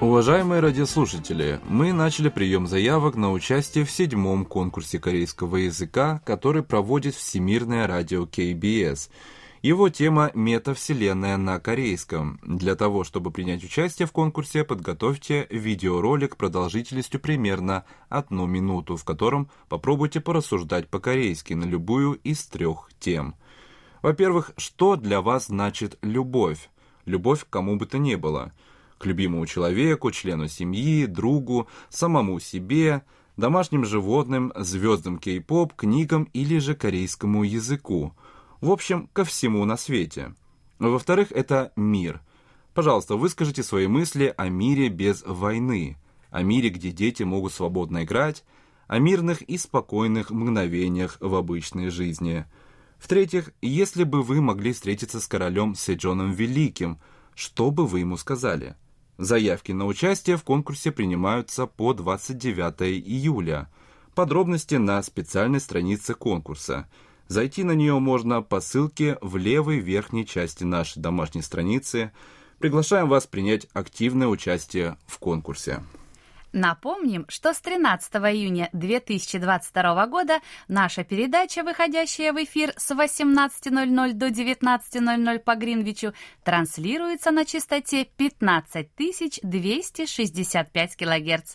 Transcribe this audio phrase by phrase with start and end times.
[0.00, 7.14] Уважаемые радиослушатели, мы начали прием заявок на участие в седьмом конкурсе корейского языка, который проводит
[7.14, 9.10] Всемирное радио КБС.
[9.60, 12.40] Его тема «Метавселенная на корейском».
[12.42, 19.50] Для того, чтобы принять участие в конкурсе, подготовьте видеоролик продолжительностью примерно одну минуту, в котором
[19.68, 23.34] попробуйте порассуждать по-корейски на любую из трех тем.
[24.00, 26.70] Во-первых, что для вас значит любовь?
[27.04, 28.52] Любовь к кому бы то ни было–
[29.00, 33.02] к любимому человеку, члену семьи, другу, самому себе,
[33.38, 38.12] домашним животным, звездам кей-поп, книгам или же корейскому языку.
[38.60, 40.34] В общем, ко всему на свете.
[40.78, 42.20] Во-вторых, это мир.
[42.74, 45.96] Пожалуйста, выскажите свои мысли о мире без войны,
[46.30, 48.44] о мире, где дети могут свободно играть,
[48.86, 52.44] о мирных и спокойных мгновениях в обычной жизни.
[52.98, 56.98] В-третьих, если бы вы могли встретиться с королем Седжоном Великим,
[57.34, 58.76] что бы вы ему сказали?
[59.20, 63.68] Заявки на участие в конкурсе принимаются по 29 июля.
[64.14, 66.88] Подробности на специальной странице конкурса.
[67.28, 72.12] Зайти на нее можно по ссылке в левой верхней части нашей домашней страницы.
[72.60, 75.82] Приглашаем вас принять активное участие в конкурсе.
[76.52, 84.26] Напомним, что с 13 июня 2022 года наша передача, выходящая в эфир с 18.00 до
[84.26, 86.12] 19.00 по Гринвичу,
[86.42, 91.54] транслируется на частоте 15265 кГц.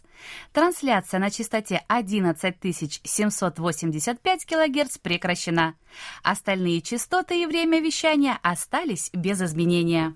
[0.54, 5.76] Трансляция на частоте 11785 кГц прекращена.
[6.24, 10.16] Остальные частоты и время вещания остались без изменения.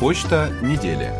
[0.00, 1.12] Почта недели.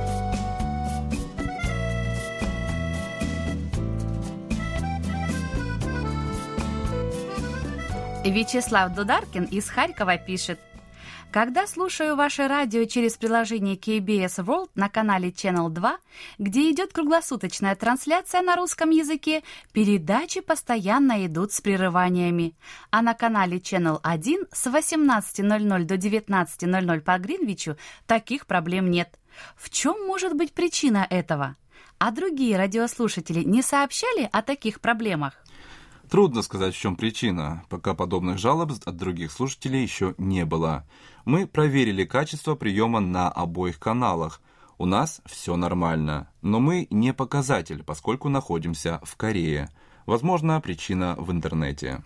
[8.25, 10.59] Вячеслав Дударкин из Харькова пишет.
[11.33, 15.99] Когда слушаю ваше радио через приложение KBS World на канале Channel 2,
[16.41, 22.57] где идет круглосуточная трансляция на русском языке, передачи постоянно идут с прерываниями.
[22.91, 27.77] А на канале Channel 1 с 18.00 до 19.00 по Гринвичу
[28.09, 29.17] таких проблем нет.
[29.55, 31.55] В чем может быть причина этого?
[31.99, 35.35] А другие радиослушатели не сообщали о таких проблемах?
[36.11, 40.85] Трудно сказать, в чем причина, пока подобных жалоб от других слушателей еще не было.
[41.25, 44.43] Мы проверили качество приема на обоих каналах.
[44.77, 49.71] У нас все нормально, но мы не показатель, поскольку находимся в Корее.
[50.05, 52.03] Возможно, причина в интернете.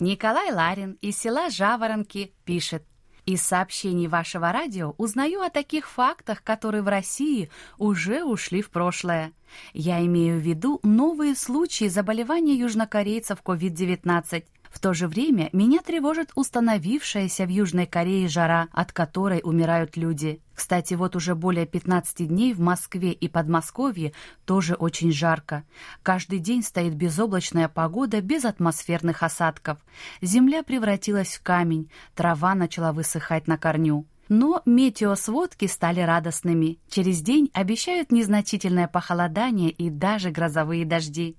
[0.00, 2.86] Николай Ларин из села Жаворонки пишет.
[3.24, 9.32] Из сообщений вашего радио узнаю о таких фактах, которые в России уже ушли в прошлое.
[9.72, 14.44] Я имею в виду новые случаи заболевания южнокорейцев COVID-19.
[14.72, 20.40] В то же время меня тревожит установившаяся в Южной Корее жара, от которой умирают люди.
[20.54, 24.14] Кстати, вот уже более 15 дней в Москве и Подмосковье
[24.46, 25.64] тоже очень жарко.
[26.02, 29.78] Каждый день стоит безоблачная погода без атмосферных осадков.
[30.22, 34.06] Земля превратилась в камень, трава начала высыхать на корню.
[34.30, 36.78] Но метеосводки стали радостными.
[36.88, 41.36] Через день обещают незначительное похолодание и даже грозовые дожди.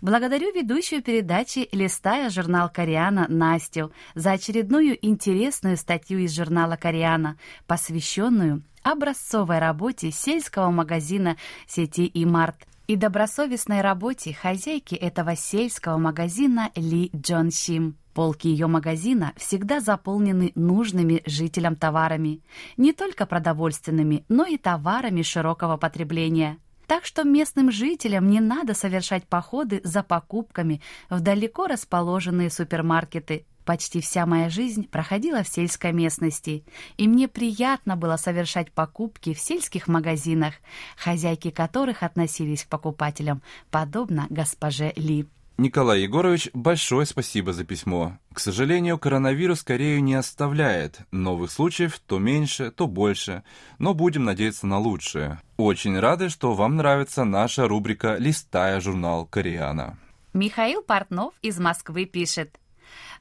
[0.00, 8.62] Благодарю ведущую передачи «Листая журнал Кориана» Настю за очередную интересную статью из журнала Кориана, посвященную
[8.82, 11.36] образцовой работе сельского магазина
[11.66, 17.96] сети «Имарт» и добросовестной работе хозяйки этого сельского магазина Ли Джон Сим.
[18.14, 22.40] Полки ее магазина всегда заполнены нужными жителям товарами,
[22.78, 26.58] не только продовольственными, но и товарами широкого потребления.
[26.86, 30.80] Так что местным жителям не надо совершать походы за покупками
[31.10, 33.44] в далеко расположенные супермаркеты.
[33.64, 36.64] Почти вся моя жизнь проходила в сельской местности,
[36.96, 40.54] и мне приятно было совершать покупки в сельских магазинах,
[40.96, 43.42] хозяйки которых относились к покупателям,
[43.72, 45.26] подобно госпоже Ли.
[45.58, 48.18] Николай Егорович, большое спасибо за письмо.
[48.34, 51.00] К сожалению, коронавирус Корею не оставляет.
[51.12, 53.42] Новых случаев то меньше, то больше.
[53.78, 55.40] Но будем надеяться на лучшее.
[55.56, 59.98] Очень рады, что вам нравится наша рубрика «Листая журнал Кореяна».
[60.34, 62.60] Михаил Портнов из Москвы пишет.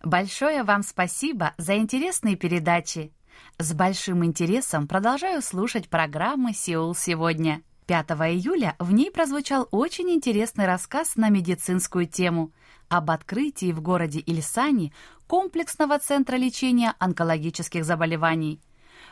[0.04, 3.14] Большое вам спасибо за интересные передачи.
[3.58, 7.62] С большим интересом продолжаю слушать программы «Сеул сегодня».
[7.88, 12.52] 5 июля в ней прозвучал очень интересный рассказ на медицинскую тему
[12.90, 14.92] об открытии в городе Ильсани
[15.28, 18.60] комплексного центра лечения онкологических заболеваний.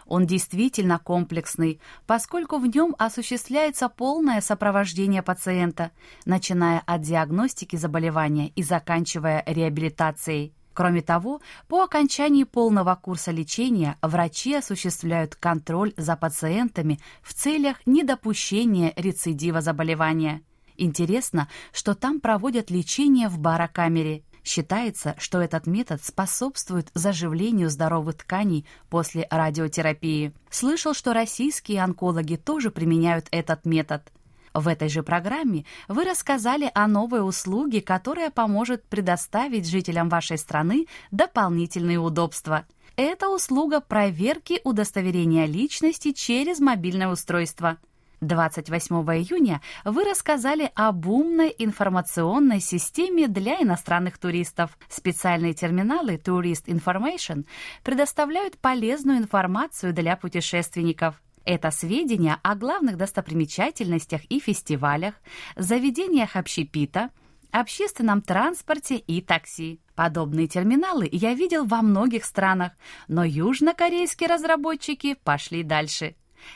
[0.08, 5.92] Он действительно комплексный, поскольку в нем осуществляется полное сопровождение пациента,
[6.26, 10.54] начиная от диагностики заболевания и заканчивая реабилитацией.
[10.74, 18.94] Кроме того, по окончании полного курса лечения врачи осуществляют контроль за пациентами в целях недопущения
[18.96, 20.42] рецидива заболевания.
[20.75, 24.24] Интересно, что там проводят лечение в барокамере.
[24.44, 30.34] Считается, что этот метод способствует заживлению здоровых тканей после радиотерапии.
[30.50, 34.12] Слышал, что российские онкологи тоже применяют этот метод–
[34.54, 40.88] в этой же программе вы рассказали о новой услуге, которая поможет предоставить жителям вашей страны
[41.12, 42.66] дополнительные удобства.
[42.96, 47.78] Это услуга проверки удостоверения личности через мобильное устройство.
[48.22, 54.78] 28 июня вы рассказали об умной информационной системе для иностранных туристов.
[54.90, 57.46] Специальные терминалы Tourist Information
[57.84, 61.22] предоставляют полезную информацию для путешественников.
[61.45, 65.16] Это сведения о главных достопримечательностях и фестивалях,
[65.56, 67.10] заведениях общепита,
[67.51, 69.81] общественном транспорте и такси.
[69.95, 72.72] Подобные терминалы я видел во многих странах,
[73.07, 76.16] но южнокорейские разработчики пошли дальше.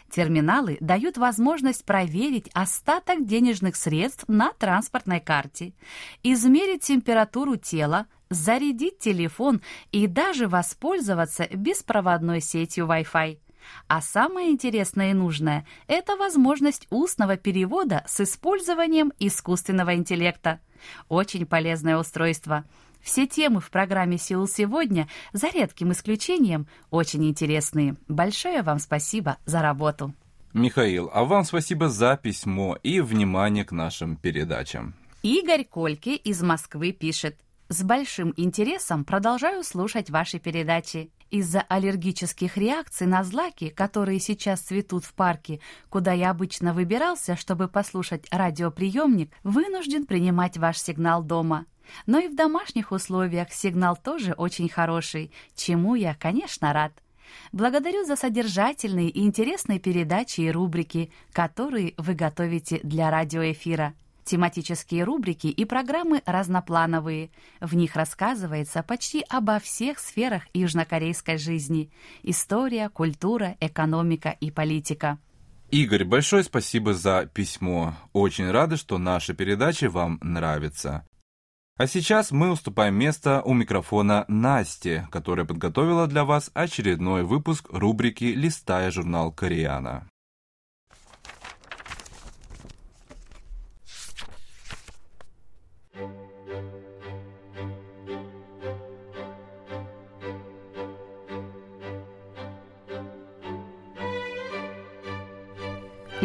[0.10, 5.74] Терминалы дают возможность проверить остаток денежных средств на транспортной карте,
[6.24, 9.62] измерить температуру тела, зарядить телефон
[9.92, 13.38] и даже воспользоваться беспроводной сетью Wi-Fi.
[13.88, 20.60] А самое интересное и нужное– это возможность устного перевода с использованием искусственного интеллекта.
[21.10, 22.66] Очень полезное устройство.
[23.02, 27.96] Все темы в программе «Сил сегодня», за редким исключением, очень интересные.
[28.08, 30.13] Большое вам спасибо за работу.
[30.54, 34.96] Михаил, а вам спасибо за письмо и внимание к нашим передачам.
[35.22, 37.38] Игорь Кольки из Москвы пишет.
[37.70, 41.12] С большим интересом продолжаю слушать ваши передачи.
[41.29, 45.59] Из-за аллергических реакций на злаки, которые сейчас цветут в парке,
[45.89, 51.65] куда я обычно выбирался, чтобы послушать радиоприемник, вынужден принимать ваш сигнал дома.
[52.06, 56.94] Но и в домашних условиях сигнал тоже очень хороший, чему я, конечно, рад.
[57.51, 63.94] Благодарю за содержательные и интересные передачи и рубрики, которые вы готовите для радиоэфира.
[64.27, 67.31] Тематические рубрики и программы разноплановые.
[67.62, 71.89] В них рассказывается почти обо всех сферах южнокорейской жизни.
[72.24, 75.18] История, культура, экономика и политика.
[75.71, 77.95] Игорь, большое спасибо за письмо.
[78.12, 81.07] Очень рады, что наши передачи вам нравятся.
[81.77, 88.25] А сейчас мы уступаем место у микрофона Насте, которая подготовила для вас очередной выпуск рубрики
[88.25, 90.10] «Листая журнал Кореяна».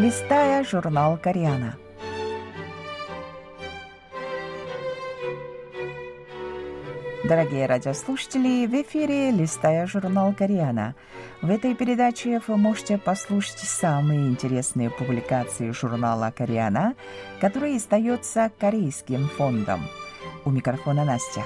[0.03, 1.77] Листая журнал Кориана.
[7.23, 10.97] Дорогие радиослушатели, в эфире «Листая журнал Кориана».
[11.41, 16.97] В этой передаче вы можете послушать самые интересные публикации журнала Кориана,
[17.41, 19.83] который издается Корейским фондом.
[20.45, 21.45] У микрофона Настя.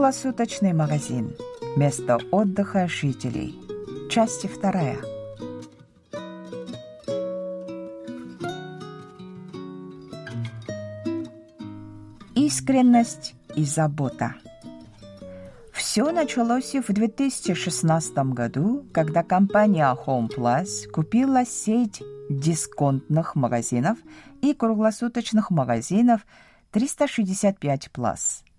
[0.00, 1.36] Круглосуточный магазин.
[1.76, 3.54] Место отдыха жителей.
[4.08, 4.96] Часть вторая.
[12.34, 14.36] Искренность и забота.
[15.70, 23.98] Все началось в 2016 году, когда компания Home Plus купила сеть дисконтных магазинов
[24.40, 26.22] и круглосуточных магазинов
[26.70, 28.44] 365 Plus–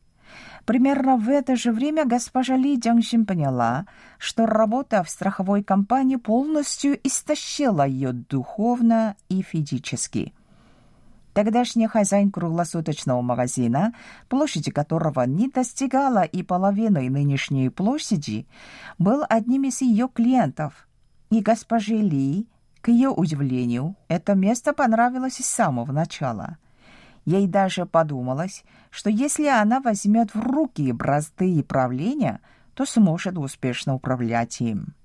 [0.65, 3.86] Примерно в это же время госпожа Ли Дянгшин поняла,
[4.18, 10.34] что работа в страховой компании полностью истощила ее духовно и физически.
[11.34, 13.94] Тогдашний хозяин круглосуточного магазина,
[14.27, 18.46] площадь которого не достигала и половины нынешней площади,
[19.00, 20.88] был одним из ее клиентов.
[21.30, 22.48] И госпоже Ли,
[22.82, 26.58] к ее удивлению, это место понравилось с самого начала.
[27.25, 32.42] Ей даже подумалось, что если она возьмет в руки бразды и правления,
[32.74, 34.96] то сможет успешно управлять им.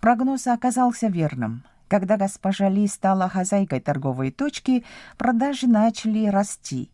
[0.00, 1.64] Прогноз оказался верным.
[1.88, 4.84] Когда госпожа Ли стала хозяйкой торговой точки,
[5.16, 6.90] продажи начали расти.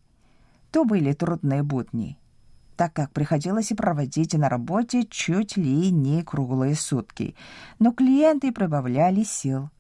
[0.71, 2.19] То были трудные будни,
[2.77, 7.35] так как приходилось проводить на работе чуть ли не круглые сутки.
[7.79, 9.71] Но клиенты прибавляли сил.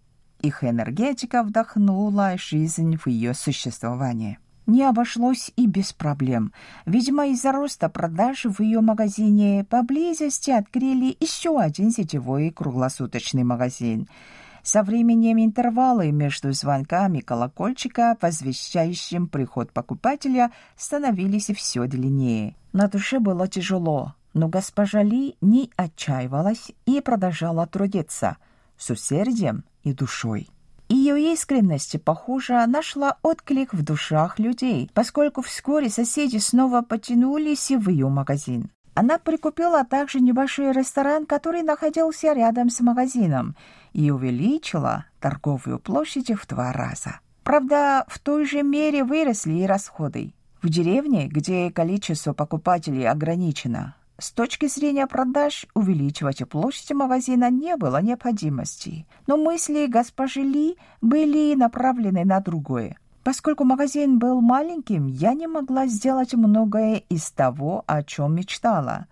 [0.40, 4.38] Их энергетика вдохнула жизнь в ее существование.
[4.70, 6.52] Не обошлось и без проблем.
[6.86, 14.06] Видимо, из-за роста продаж в ее магазине поблизости открыли еще один сетевой круглосуточный магазин—
[14.62, 22.54] со временем интервалы между звонками колокольчика, возвещающим приход покупателя, становились все длиннее.
[22.74, 28.36] На душе было тяжело, но госпожа Ли не отчаивалась и продолжала трудиться
[28.76, 30.50] с усердием и душой.
[30.90, 38.08] Ее искренность, похоже, нашла отклик в душах людей, поскольку вскоре соседи снова потянулись в ее
[38.08, 38.70] магазин.
[38.94, 43.54] Она прикупила также небольшой ресторан, который находился рядом с магазином,
[43.92, 47.20] и увеличила торговую площадь в два раза.
[47.44, 50.34] Правда, в той же мере выросли и расходы.
[50.60, 58.02] В деревне, где количество покупателей ограничено, с точки зрения продаж увеличивать площадь магазина не было
[58.02, 59.06] необходимости.
[59.26, 62.98] Но мысли госпожи Ли были направлены на другое.
[63.24, 69.06] Поскольку магазин был маленьким, я не могла сделать многое из того, о чем мечтала.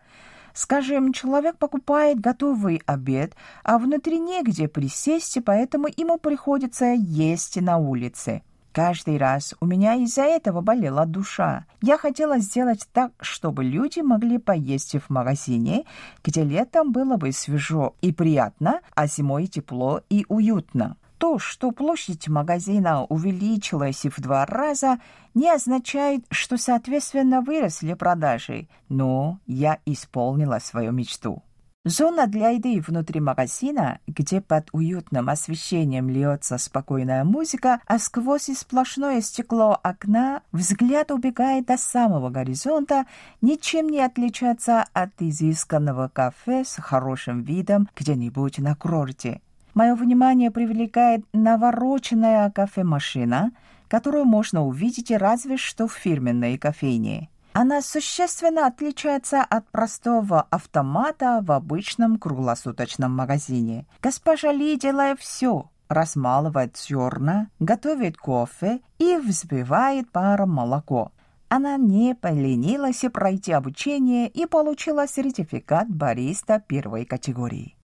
[0.55, 3.35] Скажем, человек покупает готовый обед,
[3.65, 8.43] а внутри негде присесть, поэтому ему приходится есть на улице.
[8.73, 11.65] Каждый раз у меня из-за этого болела душа.
[11.81, 15.85] Я хотела сделать так, чтобы люди могли поесть в магазине,
[16.23, 20.97] где летом было бы свежо и приятно, а зимой тепло и уютно.
[21.19, 25.01] То, что площадь магазина увеличилась в два раза,
[25.35, 31.43] не означает, что соответственно выросли продажи, но я исполнила свою мечту.
[31.85, 39.21] Зона для еды внутри магазина, где под уютным освещением льется спокойная музыка, а сквозь сплошное
[39.21, 43.07] стекло окна взгляд убегает до самого горизонта,
[43.41, 49.41] ничем не отличается от изысканного кафе с хорошим видом где-нибудь на курорте.
[49.75, 53.53] Мое внимание привлекает навороченная кофемашина,
[53.87, 57.31] которую можно увидеть разве что в фирменной кофейне.
[57.53, 63.87] Она существенно отличается от простого автомата в обычном круглосуточном магазине.
[64.03, 65.71] Госпожа Ли делает все.
[65.89, 71.13] Размалывает зерна, готовит кофе и взбивает паром молоко.
[71.49, 77.78] Она не поленилась пройти обучение и получила сертификат бариста первой категории.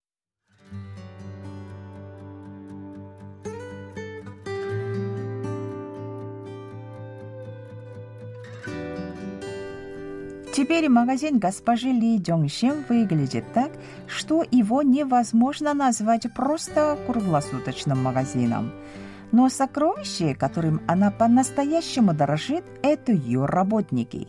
[10.55, 13.73] Теперь магазин госпожи Ли Дёнгшин выглядит так,
[14.07, 18.71] что его невозможно назвать просто круглосуточным магазином.
[19.33, 24.29] Но сокровище, которым она по-настоящему дорожит, это ее работники.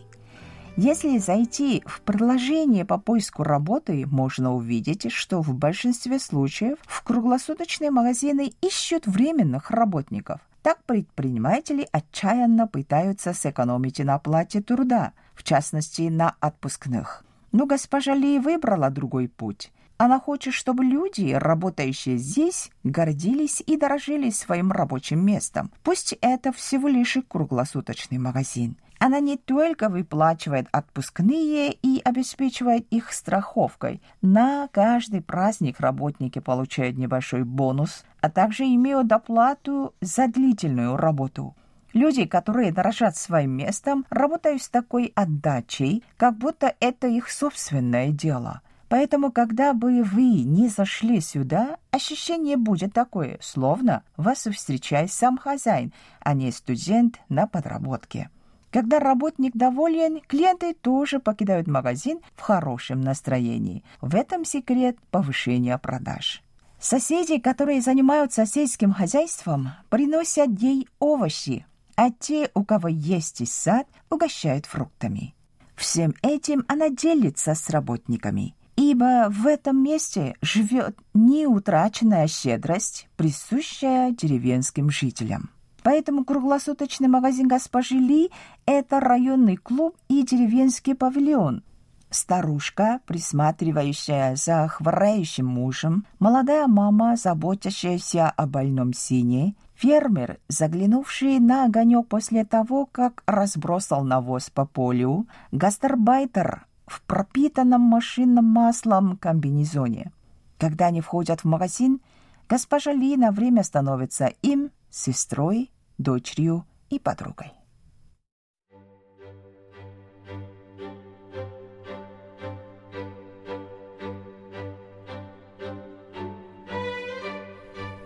[0.76, 7.92] Если зайти в приложение по поиску работы, можно увидеть, что в большинстве случаев в круглосуточные
[7.92, 10.40] магазины ищут временных работников.
[10.62, 17.24] Так предприниматели отчаянно пытаются сэкономить на оплате труда– в частности, на отпускных.
[17.52, 19.70] Но госпожа Ли выбрала другой путь.
[19.98, 25.72] Она хочет, чтобы люди, работающие здесь, гордились и дорожили своим рабочим местом.
[25.82, 28.76] Пусть это всего лишь круглосуточный магазин.
[28.98, 34.00] Она не только выплачивает отпускные и обеспечивает их страховкой.
[34.22, 41.54] На каждый праздник работники получают небольшой бонус, а также имеют доплату за длительную работу.
[41.92, 48.60] Люди, которые дорожат своим местом, работают с такой отдачей, как будто это их собственное дело.
[48.88, 55.92] Поэтому, когда бы вы не зашли сюда, ощущение будет такое, словно вас встречает сам хозяин,
[56.20, 58.30] а не студент на подработке.
[58.70, 63.82] Когда работник доволен, клиенты тоже покидают магазин в хорошем настроении.
[64.00, 66.42] В этом секрет повышения продаж.
[66.78, 71.64] Соседи, которые занимаются сельским хозяйством, приносят ей овощи,
[71.96, 75.34] а те, у кого есть и сад, угощают фруктами.
[75.74, 84.90] Всем этим она делится с работниками, ибо в этом месте живет неутраченная щедрость, присущая деревенским
[84.90, 85.50] жителям.
[85.82, 88.30] Поэтому круглосуточный магазин госпожи Ли–
[88.66, 91.62] это районный клуб и деревенский павильон.
[92.10, 102.08] Старушка, присматривающая за хворающим мужем, молодая мама, заботящаяся о больном сине– Фермер, заглянувший на огонек
[102.08, 110.12] после того, как разбросал навоз по полю, гастарбайтер в пропитанном машинным маслом комбинезоне.
[110.58, 112.00] Когда они входят в магазин,
[112.48, 117.52] госпожа Ли на время становится им сестрой, дочерью и подругой.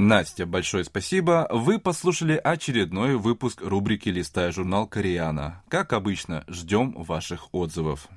[0.00, 1.46] Настя, большое спасибо.
[1.50, 5.62] Вы послушали очередной выпуск рубрики «Листая журнал Кореяна».
[5.68, 8.08] Как обычно, ждем ваших отзывов.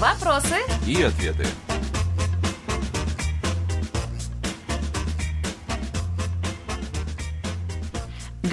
[0.00, 1.46] Вопросы И ответы.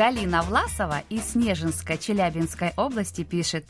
[0.01, 3.67] Галина Власова из Снежинска-Челябинской области пишет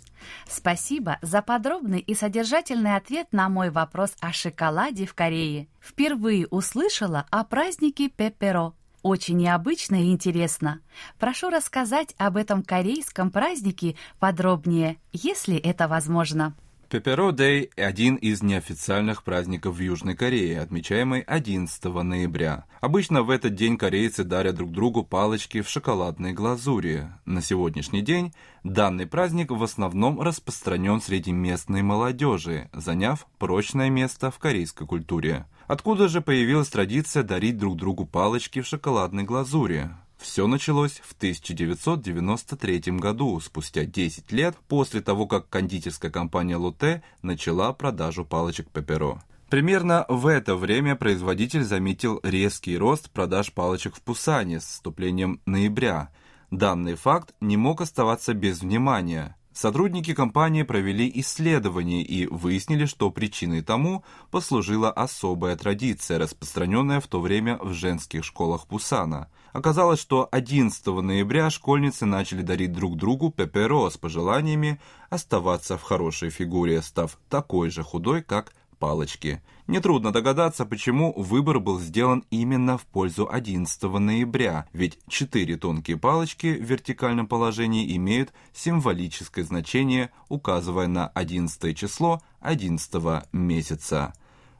[0.47, 5.67] «Спасибо за подробный и содержательный ответ на мой вопрос о шоколаде в Корее.
[5.81, 8.75] Впервые услышала о празднике Пеперо.
[9.01, 10.79] Очень необычно и интересно.
[11.19, 16.55] Прошу рассказать об этом корейском празднике подробнее, если это возможно».
[16.91, 22.65] Пеперо Дэй– один из неофициальных праздников в Южной Корее, отмечаемый 11 ноября.
[22.81, 27.07] Обычно в этот день корейцы дарят друг другу палочки в шоколадной глазури.
[27.23, 28.33] На сегодняшний день
[28.65, 35.45] данный праздник в основном распространен среди местной молодежи, заняв прочное место в корейской культуре.
[35.67, 39.91] Откуда же появилась традиция дарить друг другу палочки в шоколадной глазури?
[40.21, 47.73] Все началось в 1993 году, спустя 10 лет после того, как кондитерская компания Лотте начала
[47.73, 49.19] продажу палочек Пеперо.
[49.49, 56.09] Примерно в это время производитель заметил резкий рост продаж палочек в Пусане с вступлением ноября.
[56.51, 59.35] Данный факт не мог оставаться без внимания.
[59.53, 67.19] Сотрудники компании провели исследование и выяснили, что причиной тому послужила особая традиция, распространенная в то
[67.19, 73.89] время в женских школах Пусана– Оказалось, что 11 ноября школьницы начали дарить друг другу пеперо
[73.89, 79.41] с пожеланиями оставаться в хорошей фигуре, став такой же худой, как палочки.
[79.67, 86.47] Нетрудно догадаться, почему выбор был сделан именно в пользу 11 ноября, ведь четыре тонкие палочки
[86.47, 94.13] в вертикальном положении имеют символическое значение, указывая на 11 число 11 месяца.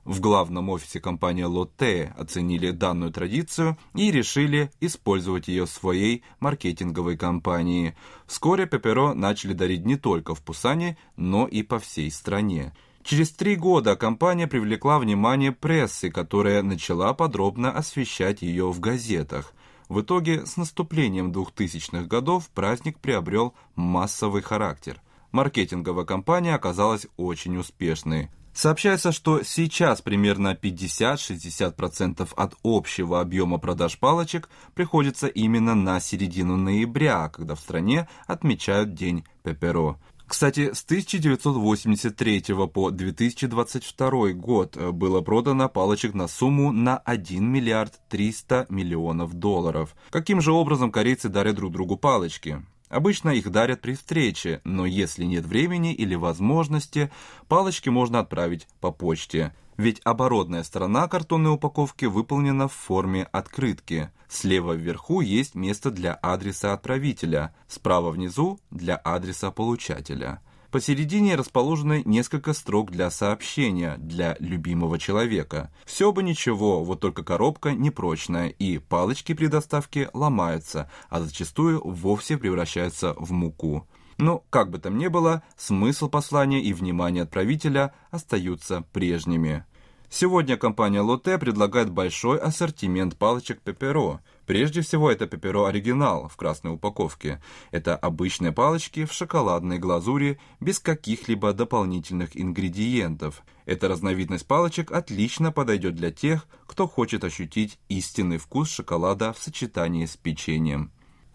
[0.03, 7.17] В главном офисе компании Lotte оценили данную традицию и решили использовать ее в своей маркетинговой
[7.17, 7.95] кампании.
[8.27, 12.73] Вскоре Пеперо начали дарить не только в Пусане, но и по всей стране.
[13.03, 19.53] Через три года компания привлекла внимание прессы, которая начала подробно освещать ее в газетах.
[19.89, 25.01] В итоге, с наступлением 2000-х годов праздник приобрел массовый характер.
[25.31, 28.29] Маркетинговая кампания оказалась очень успешной.
[28.53, 37.29] Сообщается, что сейчас примерно 50-60% от общего объема продаж палочек приходится именно на середину ноября,
[37.29, 39.97] когда в стране отмечают День Пеперо.
[40.31, 48.67] Кстати, с 1983 по 2022 год было продано палочек на сумму на 1 миллиард 300
[48.69, 49.93] миллионов долларов.
[50.09, 52.65] Каким же образом корейцы дарят друг другу палочки?
[52.91, 57.09] Обычно их дарят при встрече, но если нет времени или возможности,
[57.47, 59.55] палочки можно отправить по почте.
[59.77, 64.11] Ведь оборотная сторона картонной упаковки выполнена в форме открытки.
[64.27, 70.41] Слева вверху есть место для адреса отправителя, справа внизу для адреса получателя.
[70.71, 75.69] Посередине расположены несколько строк для сообщения для любимого человека.
[75.85, 82.37] Все бы ничего, вот только коробка непрочная, и палочки при доставке ломаются, а зачастую вовсе
[82.37, 83.85] превращаются в муку.
[84.17, 89.65] Но, как бы там ни было, смысл послания и внимание отправителя остаются прежними.
[90.09, 96.73] Сегодня компания Lotte предлагает большой ассортимент палочек Пеперо– Прежде всего, это пеперо оригинал в красной
[96.73, 97.41] упаковке.
[97.71, 103.43] Это обычные палочки в шоколадной глазури без каких-либо дополнительных ингредиентов.
[103.65, 110.05] Эта разновидность палочек отлично подойдет для тех, кто хочет ощутить истинный вкус шоколада в сочетании
[110.05, 110.91] с печеньем.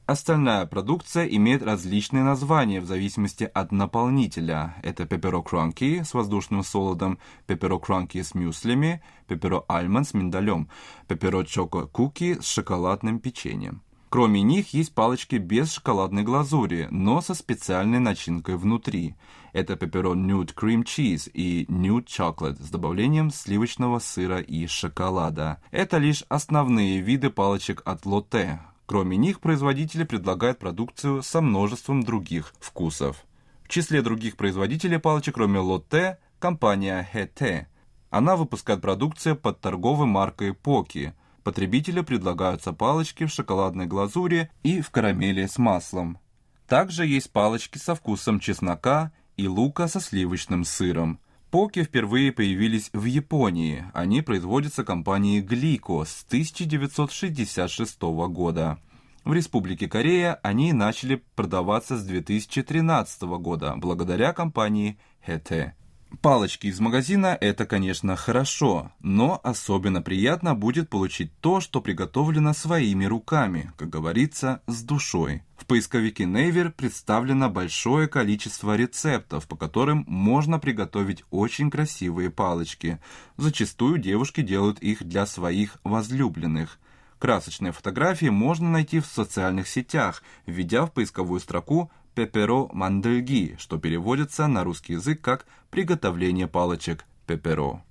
[0.07, 4.77] Остальная продукция имеет различные названия в зависимости от наполнителя.
[4.85, 10.69] Это пеперо кранки с воздушным солодом, пеперо кранки с мюслями, пеперо альмонд с миндалем,
[11.09, 13.83] пеперо чоко куки с шоколадным печеньем.
[14.09, 19.17] Кроме них есть палочки без шоколадной глазури, но со специальной начинкой внутри.
[19.53, 19.75] Это
[20.85, 25.61] Cheese и Nude Chocolate с добавлением сливочного сыра и шоколада.
[25.73, 28.61] Это лишь основные виды палочек от Lotte.
[28.87, 33.25] Кроме них, производители предлагают продукцию со множеством других вкусов.
[33.63, 37.67] В числе других производителей палочек, кроме Lotte, компания Hete.
[38.11, 41.13] Она выпускает продукцию под торговой маркой Poki.
[41.43, 46.19] Потребителю предлагаются палочки в шоколадной глазури и в карамели с маслом.
[46.69, 51.21] Также есть палочки со вкусом чеснока и лука со сливочным сыром.
[51.51, 53.85] Поки впервые появились в Японии.
[53.95, 58.79] Они производятся компанией Glico с 1966 года.
[59.25, 65.73] В Республике Корея они начали продаваться с 2013 года благодаря компании Hete.
[66.23, 73.05] Палочки из магазина– это, конечно, хорошо, но особенно приятно будет получить то, что приготовлено своими
[73.05, 75.43] руками, как говорится, с душой.
[75.57, 83.01] В поисковике Naver представлено большое количество рецептов, по которым можно приготовить очень красивые палочки.
[83.37, 86.79] Зачастую девушки делают их для своих возлюбленных.
[87.19, 94.47] Красочные фотографии можно найти в социальных сетях, введя в поисковую строку пеперо мандельги, что переводится
[94.47, 97.83] на русский язык как «приготовление палочек пеперо».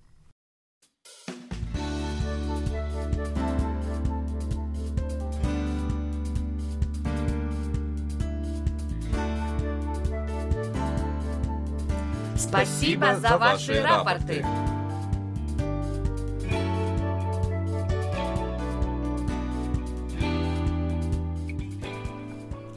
[12.36, 14.44] Спасибо за ваши рапорты.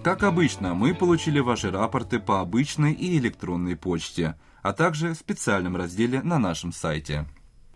[0.09, 5.77] Как обычно, мы получили ваши рапорты по обычной и электронной почте, а также в специальном
[5.77, 7.27] разделе на нашем сайте.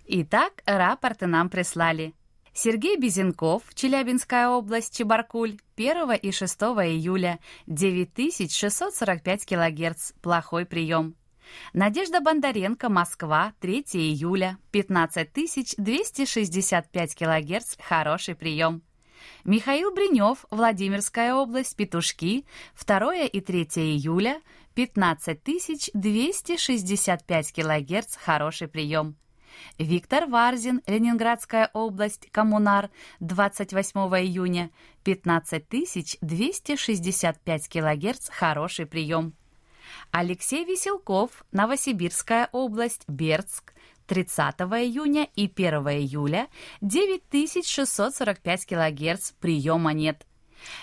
[0.07, 2.15] Итак, рапорты нам прислали.
[2.55, 11.15] Сергей Безенков, Челябинская область, Чебаркуль, 1 и 6 июля, 9645 килогерц, плохой прием.
[11.75, 18.83] Надежда Бондаренко, Москва, 3 июля, 15265 килогерц, хороший прием.
[19.45, 22.45] Михаил Бринев, Владимирская область, Петушки,
[22.85, 24.41] 2 и 3 июля,
[24.75, 29.17] 15265 килогерц, хороший прием.
[29.79, 34.71] Виктор Варзин, Ленинградская область, Коммунар, 28 июня,
[35.05, 39.35] 15265 килогерц, хороший прием.
[40.11, 43.75] Алексей Веселков, Новосибирская область, Бердск,
[44.13, 46.49] 30 июня и 1 июля
[46.83, 50.27] 9645 кГц прием монет.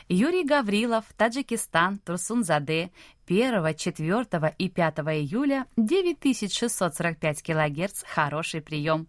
[0.08, 2.90] Юрий Гаврилов, Таджикистан, Турсунзаде,
[3.28, 9.08] 1, 4 и 5 июля 9645 кГц хороший прием.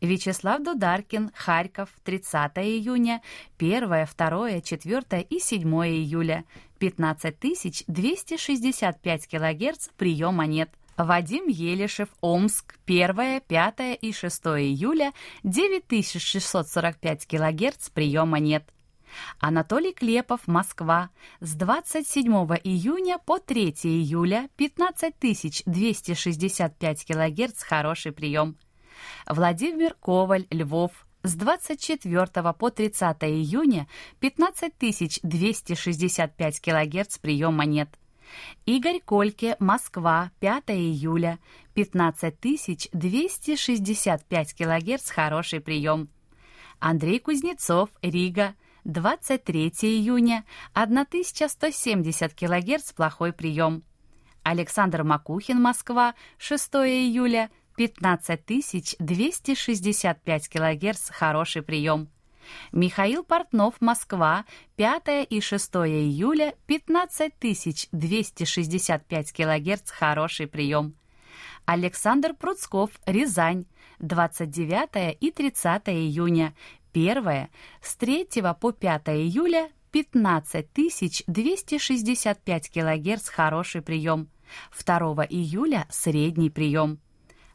[0.00, 3.22] Вячеслав Дударкин, Харьков, 30 июня,
[3.60, 6.44] 1, 2, 4 и 7 июля,
[6.80, 10.70] 15265 кГц прием монет.
[10.96, 18.70] Вадим Елишев, Омск, 1, 5 и 6 июля, 9645 кГц приема нет.
[19.38, 22.32] Анатолий Клепов, Москва, с 27
[22.64, 28.56] июня по 3 июля, 15265 кГц хороший прием.
[29.26, 33.86] Владимир Коваль, Львов, с 24 по 30 июня
[34.20, 37.98] 15265 кГц прием монет.
[38.66, 41.38] Игорь Кольке, Москва, 5 июля,
[41.74, 46.08] 15265 кГц, хороший прием.
[46.78, 53.82] Андрей Кузнецов, Рига, 23 июня, 1170 кГц, плохой прием.
[54.42, 62.08] Александр Макухин, Москва, 6 июля, 15265 кГц, хороший прием.
[62.72, 64.44] Михаил Портнов, Москва,
[64.76, 70.94] 5 и 6 июля, 15265 кГц, хороший прием.
[71.66, 73.64] Александр Пруцков, Рязань,
[74.00, 76.54] 29 и 30 июня,
[76.92, 77.48] 1
[77.80, 78.28] с 3
[78.60, 84.28] по 5 июля, 15265 кГц, хороший прием.
[84.84, 86.98] 2 июля, средний прием.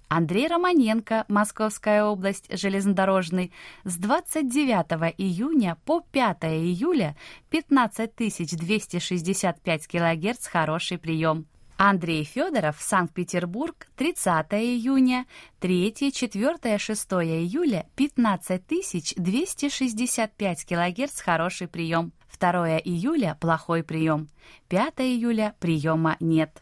[0.10, 7.16] Андрей Романенко, Московская область, железнодорожный, с 29 июня по 5 июля
[7.52, 11.46] 15 265 кГц хороший прием.
[11.78, 15.28] Андрей Федоров, Санкт-Петербург, 30 июня,
[15.60, 22.12] 3, 4, 6 июля, 15 265 кГц хороший прием.
[22.40, 24.28] 2 июля плохой прием.
[24.70, 26.62] 5 июля приема нет.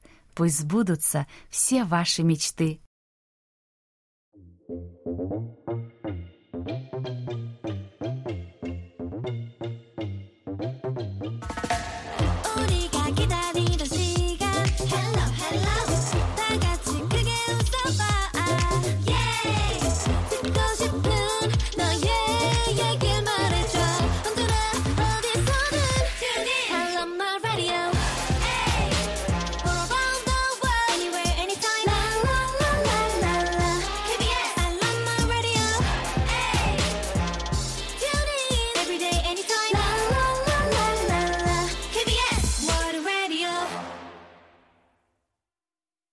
[0.33, 2.79] Пусть сбудутся все ваши мечты.
[5.07, 5.60] Thank you.